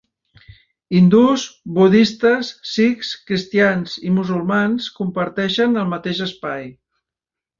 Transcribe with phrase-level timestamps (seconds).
[0.99, 1.43] Hindús,
[1.75, 6.69] budistes, sikhs, cristians i musulmans comparteixen el mateix espai.